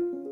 My 0.00 0.29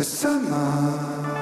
the 0.00 0.06
summer 0.06 1.39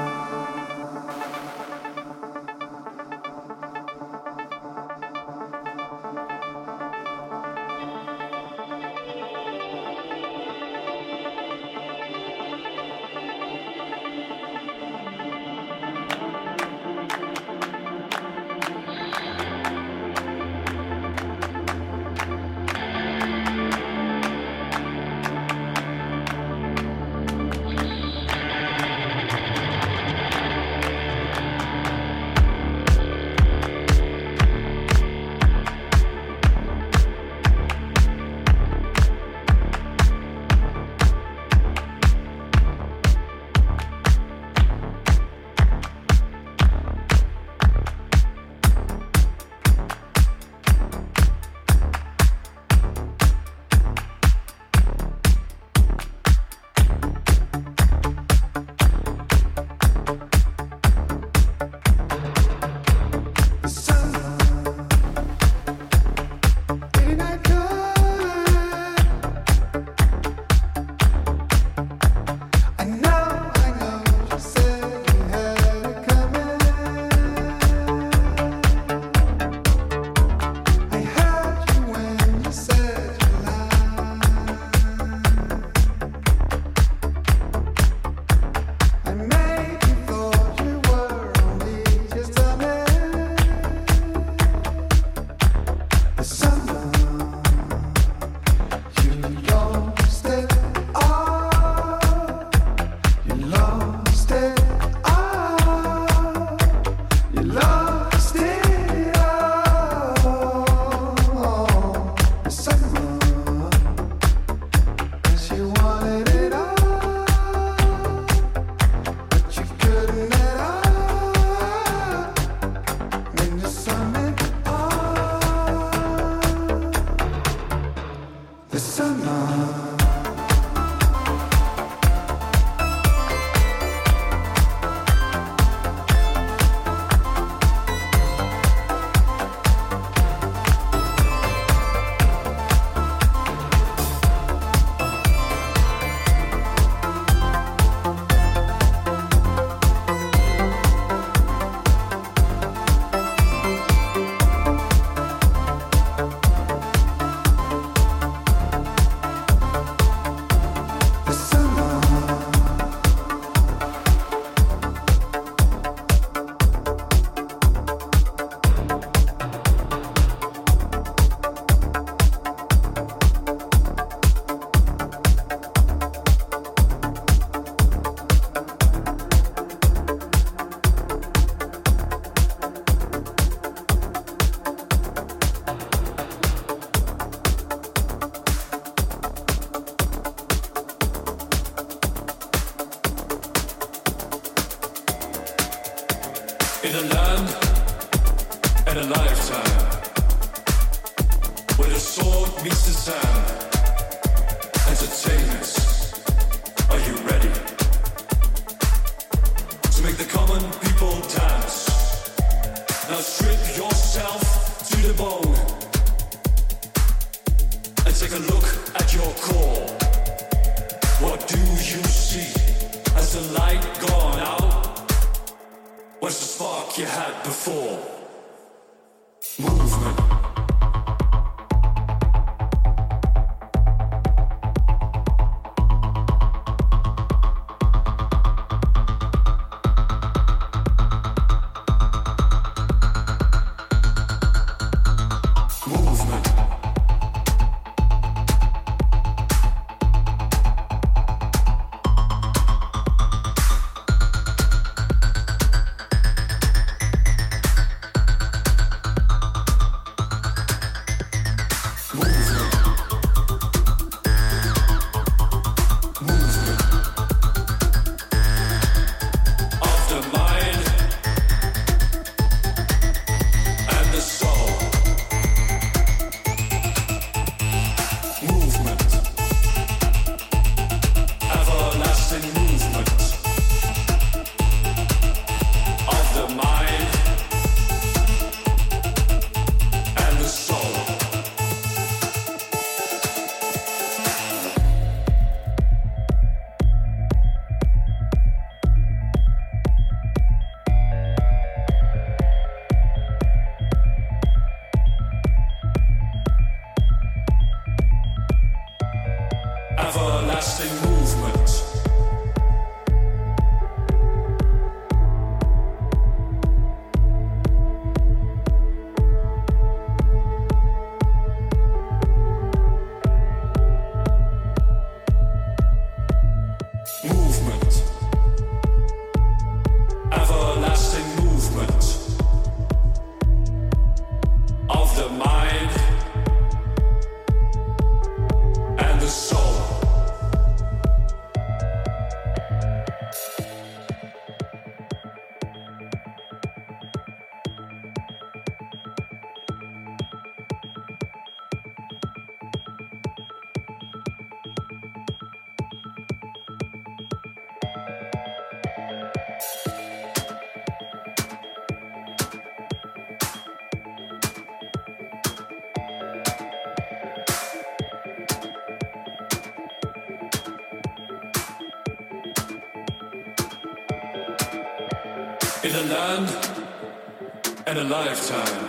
a 377.99 378.05
lifetime 378.05 378.85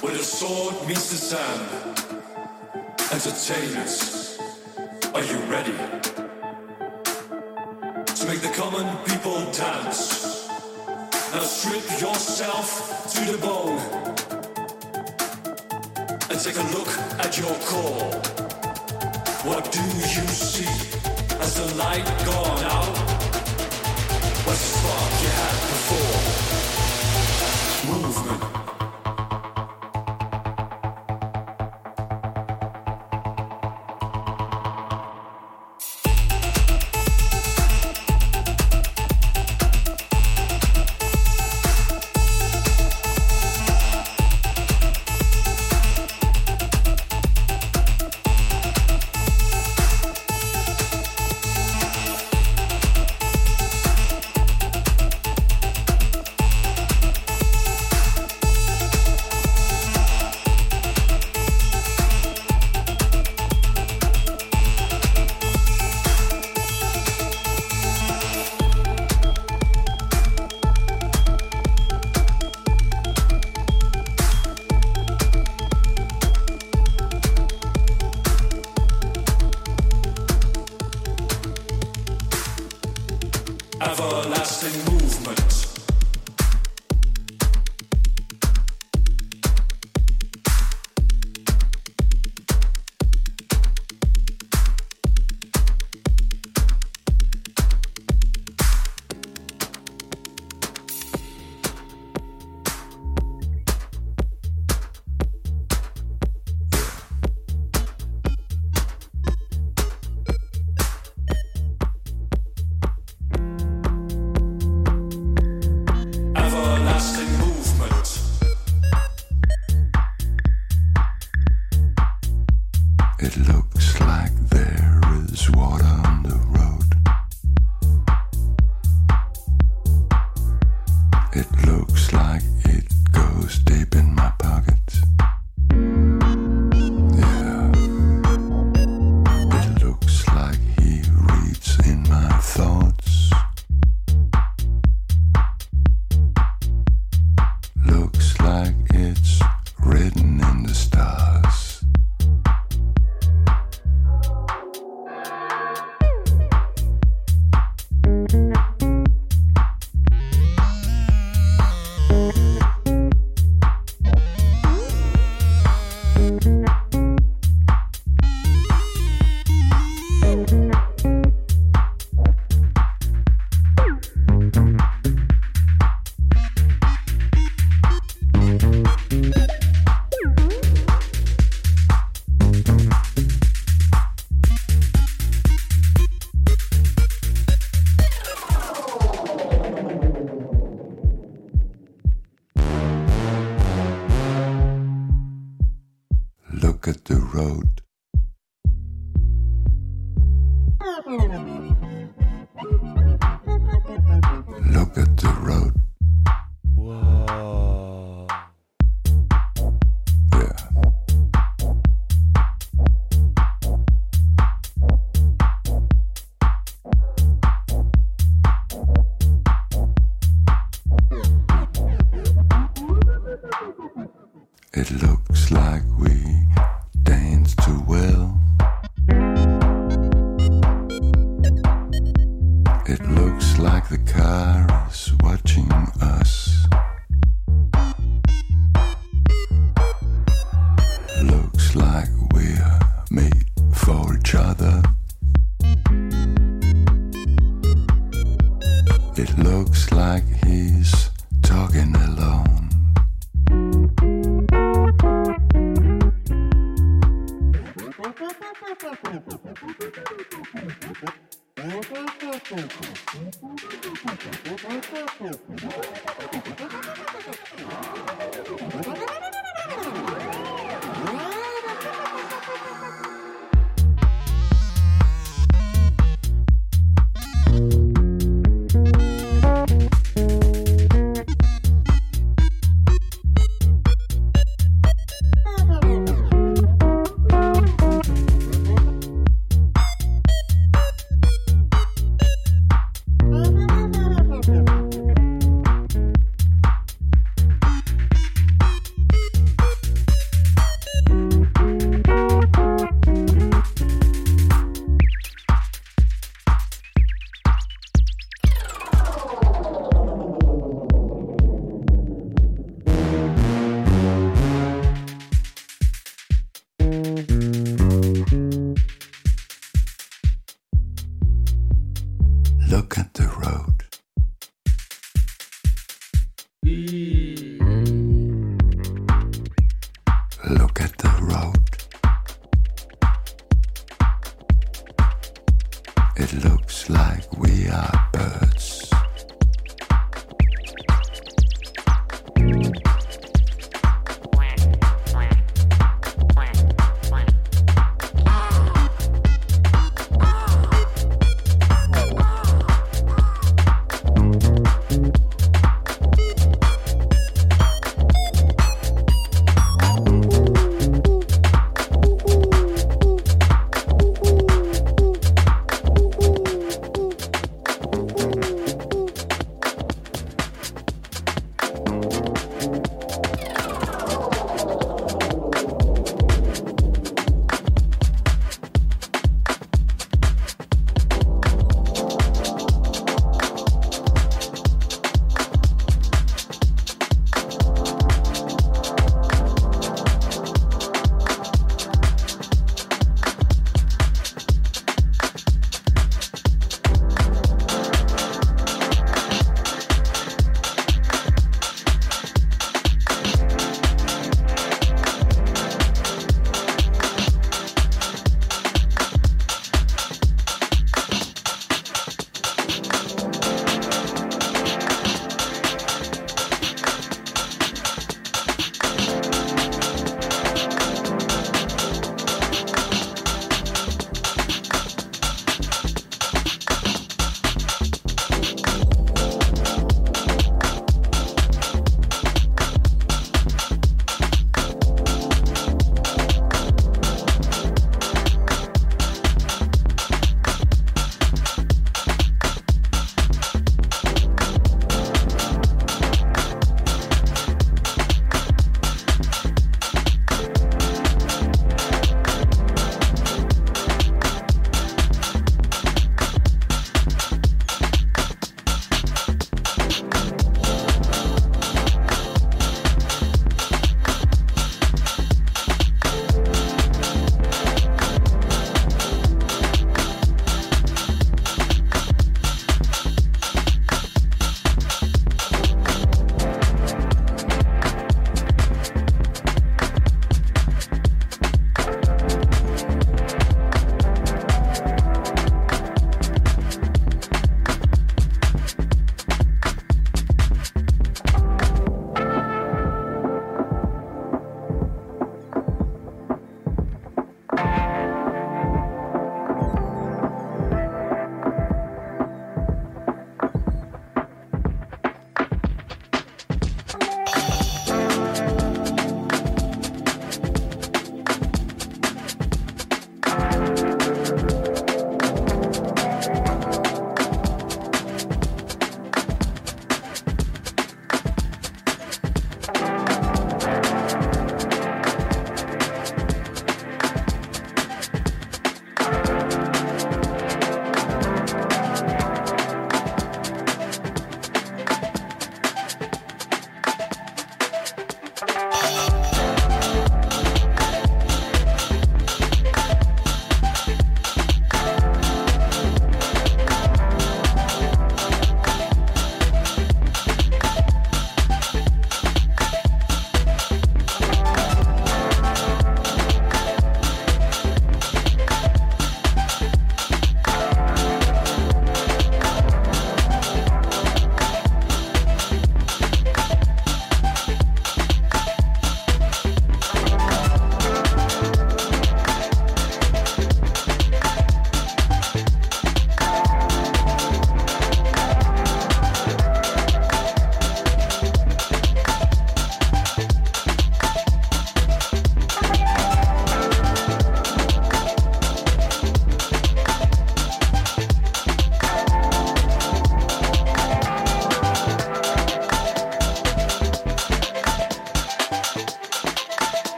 where 0.00 0.12
the 0.12 0.24
sword 0.24 0.74
meets 0.88 1.10
the 1.10 1.16
sand. 1.16 1.68
Entertainers, 3.12 4.38
are 5.14 5.22
you 5.22 5.38
ready 5.54 5.76
to 8.18 8.26
make 8.26 8.40
the 8.40 8.52
common 8.56 8.86
people 9.04 9.38
dance? 9.52 10.48
Now 11.32 11.42
strip 11.42 11.84
yourself 12.00 13.12
to 13.14 13.20
the 13.30 13.38
bone 13.38 13.78
and 16.28 16.40
take 16.40 16.56
a 16.56 16.66
look 16.76 16.90
at 17.24 17.38
your 17.38 17.54
core. 17.70 18.10
What 19.44 19.70
do 19.70 19.80
you 19.80 20.26
see 20.26 20.74
as 21.40 21.54
the 21.54 21.74
light 21.76 22.21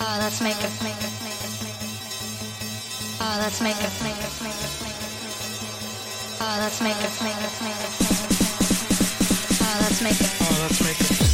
Oh, 0.00 0.18
let's 0.20 0.40
make 0.40 0.56
it. 0.56 0.70
Oh, 3.20 3.38
let's 3.40 3.60
make 3.60 3.76
it. 3.76 3.90
Oh, 6.40 6.58
let's 6.60 6.80
make 6.80 6.96
it. 6.96 7.10
Oh, 7.20 7.30
let's 7.40 7.60
make 7.60 7.80
it. 7.80 7.90
Oh, 9.60 9.78
let's 9.80 10.00
make 10.02 10.20
it. 10.20 10.30
Oh, 10.40 10.58
let's 10.62 10.80
make 10.82 11.00
it. 11.00 11.33